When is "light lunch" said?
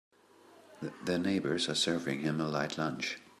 2.47-3.19